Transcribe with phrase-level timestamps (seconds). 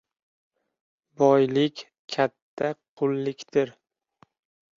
[1.21, 1.75] •Boylik―
[2.15, 3.77] katta qullikdir.